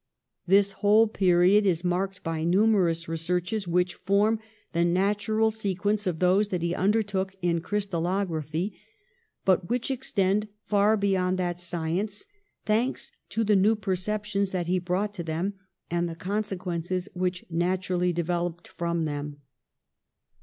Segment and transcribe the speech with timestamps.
[0.47, 4.39] This whole period is marked by numerous researches, which form
[4.73, 8.73] the natural sequence of those that he undertook in crystalography,
[9.45, 12.25] but which ex tend far beyond that science,
[12.65, 15.53] thanks to the new perceptions that he brought to them
[15.91, 19.37] and the consequences which naturally developed from them.